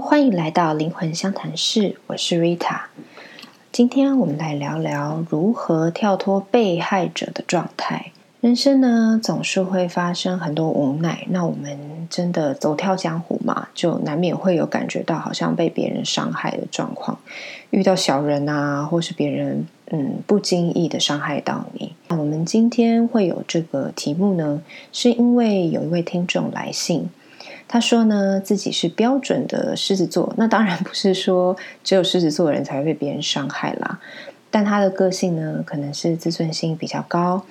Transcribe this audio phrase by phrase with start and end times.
[0.00, 2.82] 欢迎来到灵魂相谈室，我是 Rita。
[3.72, 8.12] 今天我们来聊聊如何跳脱被害者的状态。
[8.40, 11.26] 人生呢，总是会发生很多无奈。
[11.30, 17.18] 那我们真的走跳江湖嘛，就难免会有感觉到好像被别人伤害的状况。
[17.70, 21.92] 遇到小人啊，或是别人嗯不经意的伤害到你。
[22.06, 24.62] 那我们今天会有这个题目呢，
[24.92, 27.10] 是因为有一位听众来信，
[27.66, 30.32] 他说呢自己是标准的狮子座。
[30.36, 33.98] 那当然不是说只有狮子座的人才会被别人伤害啦，
[34.50, 37.44] 但他的个性呢，可能是自尊心比较高。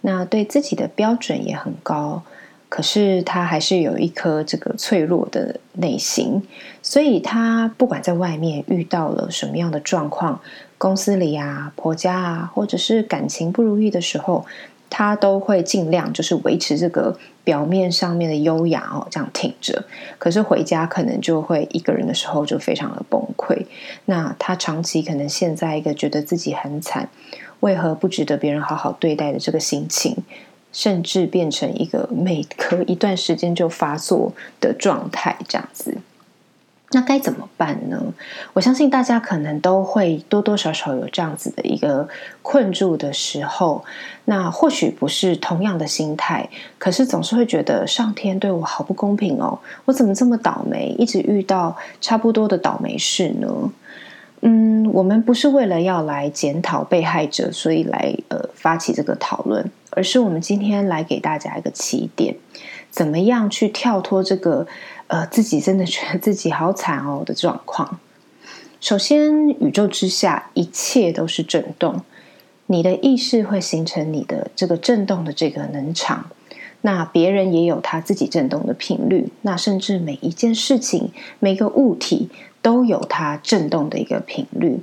[0.00, 2.22] 那对自己的标准也很高，
[2.68, 6.42] 可是他还是有一颗这个脆弱的内心，
[6.82, 10.40] 所以他不管在外面遇到了什么样的状况，
[10.78, 14.46] 公司里啊、婆家啊，或者是感情不如意的时候，
[14.90, 19.84] 他都会尽量就是维持这个表面上面的优雅哦，这样挺着。
[20.18, 23.66] 可是回家可能就会一个人的时候就非常的崩溃。
[24.06, 27.08] 那他长期可能陷在一个觉得自己很惨。
[27.60, 30.16] 为何不值得别人好好对待的这个心情，
[30.72, 35.98] 甚至变成一个每隔一段时间就发作的状态，这样子，
[36.90, 38.02] 那该怎么办呢？
[38.54, 42.08] 我相信大家可能都会多多少少有这样子的一个
[42.40, 43.84] 困住的时候。
[44.24, 53.48] 那或许不是同样的心态，可是总是会觉得上天对我好不公平哦，我怎么这么倒霉，一直遇到差不多的倒霉事呢？
[54.40, 62.36] 嗯，我们不是为了要来检讨被害者，所以来呃发起这个讨论，而是我们今天来给大家一个起点，
[62.98, 64.66] 怎么样去跳脱这个
[65.06, 68.00] 呃自己真的觉得 自己好惨哦的状况。
[68.80, 72.02] 首先，宇宙之下一切都是震动，
[72.66, 76.30] 你的意识会形成你的这个震动的这个能场，
[76.80, 82.28] 那别人也有他自己震动的频率，那甚至每一件事情，每个物体。
[82.60, 84.80] 都有它震动的一个频率。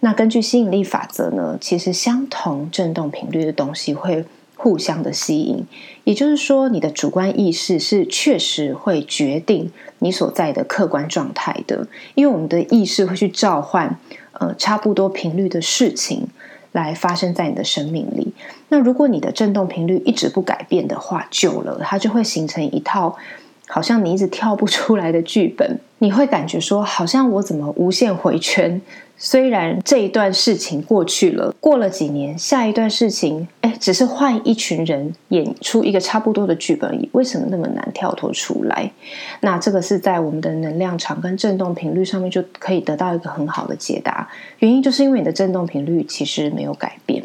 [0.00, 4.22] 那根据吸引力法则呢，其实相同震动频率的东西会
[4.58, 5.64] 互相的吸引。
[6.04, 9.70] 也就是说，你的主观意识是确实会决定
[10.00, 13.98] 你所在的客观状态的，因为我们的意识会去召唤
[14.32, 16.26] 呃差不多频率的事情
[16.72, 18.34] 来发生在你的生命里。
[18.68, 23.16] 那如果你的振动频率一直不改变的话，久了它就会形成一套。
[23.68, 28.80] 好像你一直跳不出来的剧本， 你会感觉说，好像我怎么无限回圈？
[29.20, 37.08] 虽然这一段事情过去了，过了几年，下一段事情，哎，只是换一群人演出一个差不多的剧本而已。
[37.10, 38.88] 为什么那么难跳脱出来？
[39.40, 44.28] 那这个是在我们的能量场跟振动频率上面就可以得到一个很好的解答。
[44.60, 47.20] 原因就是因为你的振动频率其实没有改变。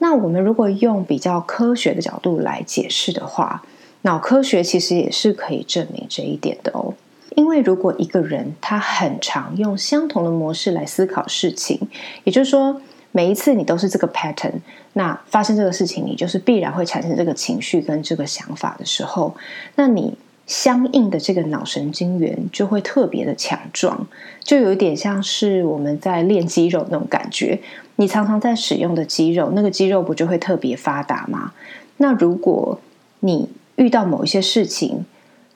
[0.00, 3.62] 那我们如果用比较科学的角度来解释的话，
[4.02, 6.94] 脑科学其实也是可以证明这一点的哦，
[7.34, 11.80] 因为如果一个人他很常用相同的模式来思考事情，
[12.24, 12.80] 也就是说
[13.12, 14.52] 每一次你都是这个 pattern，
[14.92, 19.34] 那发生这个事情你就是必然会产生这个情绪跟这个想法的时候，
[19.74, 20.14] 那你
[20.46, 24.06] 相应的这个脑神经元就会特别的强壮，
[24.42, 27.60] 就有点像是我们在练肌肉那种感觉，
[27.96, 31.52] 你常常在使用的肌肉，那个肌肉不就会特别发达吗？
[31.98, 32.80] 那如果
[33.20, 33.48] 你
[33.78, 35.06] 遇到某一些事情，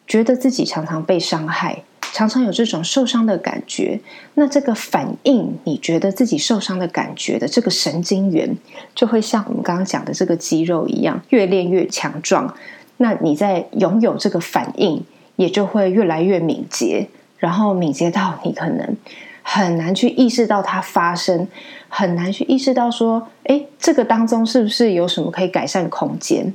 [0.07, 4.01] 觉得自己常常被伤害，常常有这种受伤的感觉，
[4.35, 8.57] 那这个反应，你觉得自己受伤的感觉的这个神经元，
[8.95, 12.55] 就会像我们刚刚讲的这个肌肉一样，越练越强壮。
[12.99, 15.05] 那你在拥有这个反应，
[15.35, 17.09] 也就会越来越敏捷，
[17.39, 18.97] 然后敏捷到你可能
[19.43, 21.49] 很难去意识到它发生，
[21.89, 26.55] 很难去意识到说，哎，这个当中是不是有什么可以改善空间？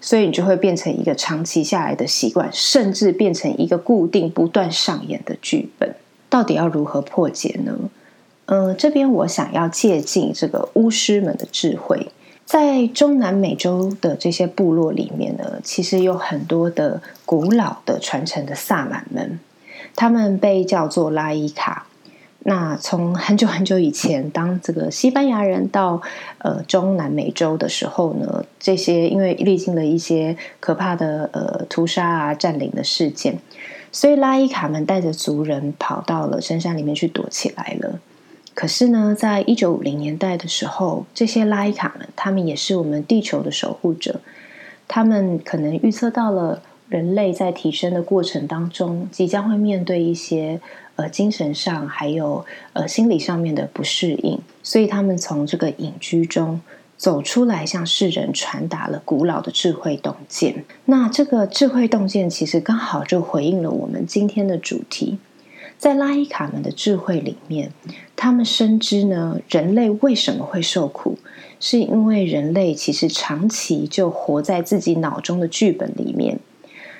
[0.00, 5.94] 所以你就会变成一个长期下来的习惯，甚至变成一个固定不断上演的剧本。
[6.28, 7.76] 到底要如何破解呢？
[8.46, 12.08] 嗯，这边我想要借鉴这个巫师们的智慧。
[12.46, 19.38] 在中南美洲的这些部落里面呢，其实有很多的古老的传承的萨满们，
[19.94, 21.86] 他们被叫做拉伊卡。
[22.48, 26.00] 那从很久很久以前，当这个西班牙人到
[26.38, 33.38] 呃中南美洲的时候呢，这些因为历经了一些可怕的呃屠杀啊、占领的事件，
[33.92, 38.00] 所以拉伊卡们带着族人跑到了深山里面去躲起来了。
[38.54, 44.22] 可是呢，在一九五零年代的时候，这些拉伊卡们，他们也是我们地球的守护者，
[44.88, 50.58] 他们可能预测到了人类在提升的过程当中，即将会面对一些。
[50.98, 56.60] 呃，精神上还有呃心理上面的不适应，所以他们从这个隐居中
[56.96, 60.64] 走出来，向世人传达了古老的智慧洞见。
[60.86, 65.18] 那这个智慧洞见其实刚好就回应了我们今天的主题。
[65.78, 67.70] 在拉伊卡们的智慧里面，
[68.16, 71.16] 他们深知呢，人类为什么会受苦，
[71.60, 76.40] 是因为人类其实长期就活在自己脑中的剧本里面，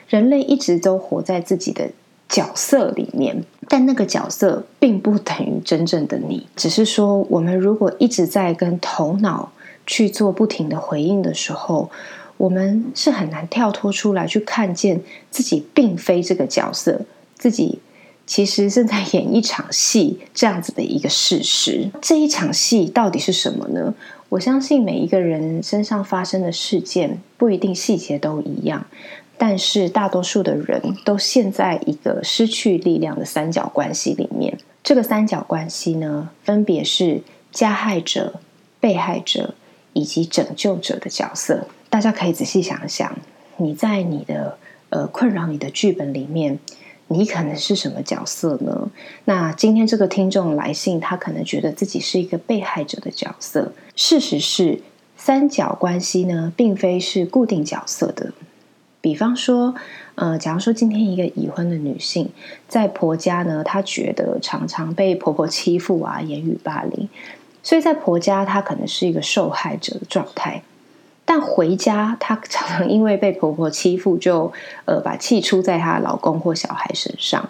[0.09, 1.91] 人类一直都活在自己的
[2.29, 9.53] 角色里面，但那个角色并不等于真正的你，只是说，我们如果一直在跟头脑
[9.87, 11.91] 去做不停的回应的时候。
[12.39, 17.01] 我们是很难跳脱出来去看见自己并非这个角色，
[17.37, 17.81] 自己
[18.29, 21.91] 其实正在演一场戏这样子的一个事实。
[22.01, 23.93] 这一场戏到底是什么呢？
[24.29, 28.87] 我相信每一个人身上发生的事件不一定细节都一样，
[29.39, 34.59] 但是大多数的人都陷在一个失去力量的三角关系里面。
[34.83, 38.41] 这个三角关系呢，分别是加害者、
[38.81, 39.55] 被害者
[39.93, 41.67] 以及拯救者的角色。
[41.89, 43.17] 大家可以仔细想想，
[43.57, 44.59] 你在你的
[44.91, 46.59] 呃困扰你的剧本里面，
[47.07, 48.91] 你可能是什么角色呢？
[49.25, 53.73] 那今天这个听众来信，他可能觉得自己是一个被害者的角色。
[53.95, 54.81] 事实是，
[55.17, 58.33] 三角关系呢，并非是固定角色的。
[59.09, 59.75] 比方说，
[60.17, 62.29] 呃，假如说今天一个已婚的女性
[62.69, 67.09] 在婆家呢，她觉得常常被婆婆欺负啊，言语霸凌，
[67.63, 70.63] 所以在婆家她可能是一个受害者的状态。
[71.25, 74.53] 但回家，她常常因为被婆婆欺负，就
[74.85, 77.49] 呃把气出在她老公或小孩身上。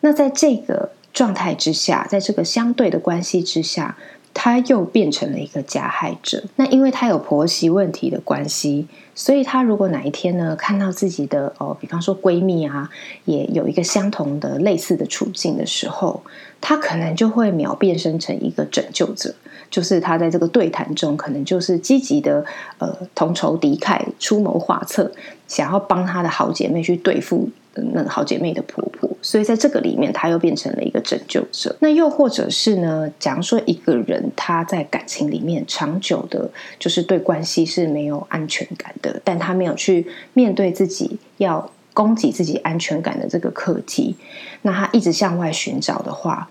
[0.00, 3.98] 那在这个状态之下，在这个相对的关系之下，
[4.34, 6.42] 她又变成了一个加害者。
[6.56, 12.90] 那因为她有婆媳问题的关系，所以她如果哪一天呢看到自己的哦，比方说闺蜜啊，
[13.24, 16.22] 也有一个相同的类似的处境的时候，
[16.60, 19.34] 她可能就会秒变身成一个拯救者。
[19.70, 22.44] 就是他在这个对谈中，可能就是积极的
[22.78, 25.10] 呃同仇敌忾、出谋划策，
[25.48, 27.48] 想要帮他的好姐妹去对付
[27.92, 29.10] 那好姐妹的婆婆。
[29.22, 31.74] 所以在这个里面，她又变成了一个拯救者。
[31.80, 33.10] 那又或者是呢？
[33.18, 44.14] 假如说一个人他在感情里面长久的，就是对关系是没有安全感的，但他没有去面对自己要供给自己安全感的这个课题，
[44.62, 46.48] 那他一直向外寻找的话。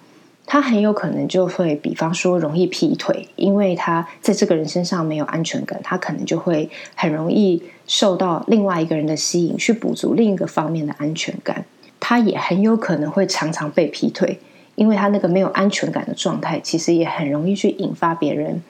[0.53, 11.65] 他很有可能就会，比方说容易劈腿，因为他在这个人身上没有安全感，他可能就会很容易受到另外一个人的吸引，去补足另一个方面的安全感。
[11.99, 14.37] 他也很有可能会常常被劈腿，
[14.75, 18.61] 因为他那个没有安全感的状态，其实也很容易去引发别人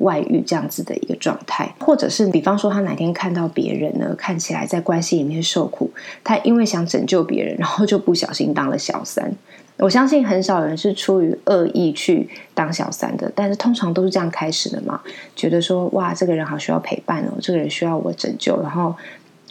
[0.00, 5.90] 外遇这样子的一个状态，或者是比方说他哪天看到别人呢，看起来在关系里面受苦，
[6.22, 9.32] 他因为想拯救别人， 然后就不小心当了小三。
[9.78, 15.00] 我相信很少人是出于恶意去当小三的，但是通常都是这样开始的嘛。
[15.34, 18.94] 觉得说哇，这个人好需要陪伴哦，这个人需要我拯救，然后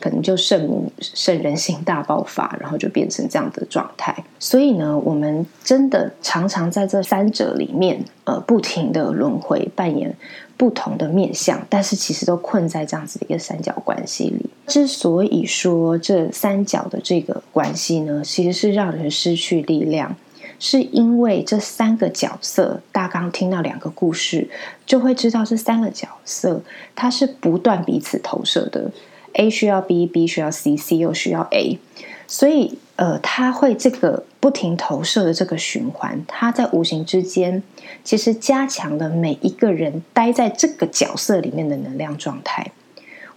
[0.02, 4.14] 可能就圣母圣人性大爆发，然后就变成这样的状态。
[4.40, 10.14] 所以呢，我们真的常常在这三者里面，呃，不停的轮回扮演
[10.58, 14.50] 不同的面相，但是其实都困在这样子的一个三角关系里。
[14.68, 20.16] 之所以说这三角的这个关系呢，其实是让人失去力量，
[20.60, 24.50] 是因为这三个角色，大刚听到两个故事，
[24.86, 26.62] 就会知道这三个角色
[26.96, 28.92] 它是不断彼此投射的
[29.34, 31.80] ，A 需要 B，B 需要 C，C 又需要 A，
[32.28, 37.64] 所以呃，它会这个不停投射的这个循环，它在无形之间
[38.04, 42.72] 其实加强了每一个人待在这个角色里面的能量状态。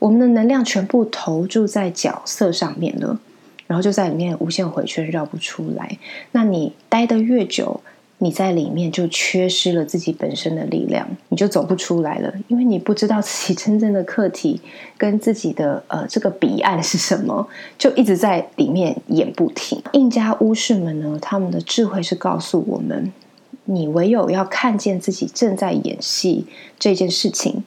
[0.00, 3.18] 我们的能量全部投注在角色上面了，
[3.66, 5.98] 然后就在里面无限回圈绕不出来。
[6.32, 7.80] 那你待得越久，
[8.18, 14.60] 你在里面就缺失了自己本身的力量，你就走不出来了，因为你不知道自己真正的课题
[14.96, 19.82] 跟自己的呃这个彼岸是什么，就一直在里面演不停。
[19.92, 23.12] 印加巫士们呢，他们的智慧是告诉我们：
[23.64, 26.46] 你唯有要看见自己正在演戏
[26.78, 27.62] 这件事情。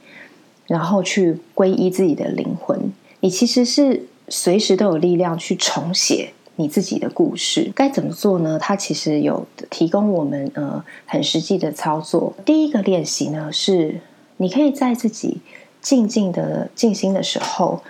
[0.67, 7.71] 然后去皈依自己的灵魂，你其实是随时都有力量去重写你自己的故事。
[7.73, 8.59] 该怎么做呢？
[8.59, 12.33] 它其实有提供我们呃很实际的操作。
[12.45, 14.01] 第一个练习呢是，
[14.37, 15.37] 你可以在自己
[15.81, 17.81] 静静的静心的时候，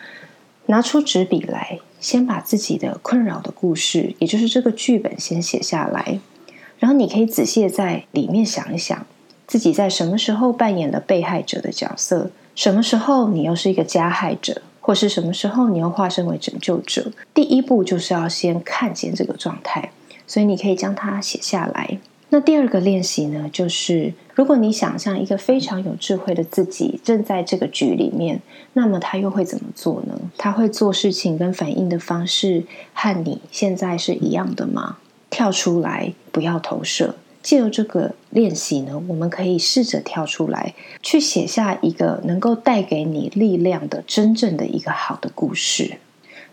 [0.67, 6.19] 拿出纸笔来，先把自己的困扰的故事，也就是这个剧本先写下来，
[6.77, 9.05] 然后你可以仔细的在里面想一想，
[9.47, 12.29] 自己在什么时候扮演了被害者的角色。
[12.53, 17.11] 什么时候你又是一个加害者，或是什么时候你又化身为拯救者？
[17.33, 19.91] 第一步就是要先看见这个状态，
[20.25, 21.99] 所以你可以将它写下来。
[22.29, 28.39] 那第二个练习呢，就是如果你想象一个非常有智慧的自己正在这个局里面，
[28.71, 30.17] 那么他又会怎么做呢？
[30.37, 32.63] 他会做事情跟反应的方式
[32.93, 34.99] 和你现在是一样的吗？
[35.29, 37.15] 跳出来，不要投射。
[37.47, 45.95] 借由这个练习呢，我们可以试着跳出来，去写下一个能够带给你力量的真正的一个好的故事。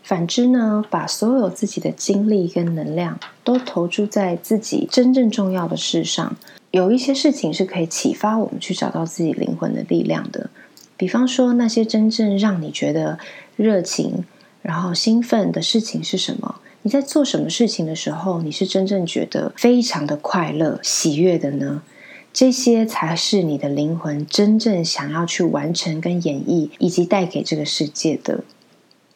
[0.04, 6.36] 反之呢，把所有自己的精力跟能量都投注在自己真正重要的事上。
[6.70, 10.48] 有一些事情是可以启发我们去找到自己灵魂的力量的，
[10.96, 13.18] 比方说那些真正让你觉得
[13.56, 14.24] 热情，
[14.62, 16.60] 然后兴奋的事情是什么？
[16.86, 21.82] 你在做什么事情的时候，你是真正觉得非常的快乐、喜悦的呢？
[22.30, 28.44] 这些才是你的灵魂真正想要去完成、跟演绎，以及带给这个世界的。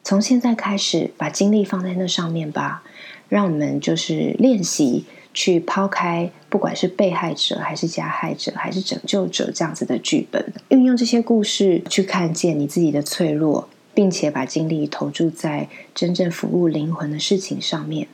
[0.03, 2.81] 从现在开始，把精力放在那上面吧。
[3.27, 13.69] 让我们就是练习去抛开，不管是被害者，还是加害者，还是拯救者这样子的剧本，运用这些故事去看见你自己的脆弱。
[13.99, 18.07] 并且把精力投注在真正服务灵魂的事情上面，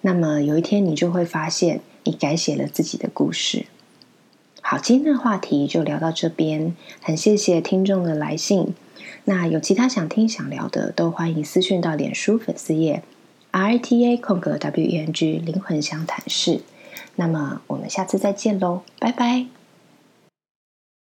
[0.00, 3.66] 那么有一天你就会发现，你改写了自己的故事。
[4.60, 8.74] 好，今天的话题就聊到这边，很谢谢听众的来信。
[9.26, 13.04] 那有其他想听想聊的，都欢迎私讯到脸书粉丝页
[13.52, 16.62] R T A 空格 W E N G 灵魂相谈室。
[17.14, 19.59] 那么我们下次再见喽，拜拜。